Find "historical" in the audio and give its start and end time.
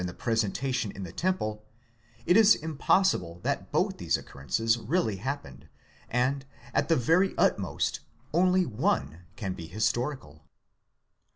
9.67-10.43